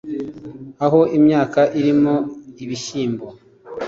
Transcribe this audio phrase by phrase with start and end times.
[0.85, 2.15] aho imyaka irimo
[2.63, 3.27] ibishyimbo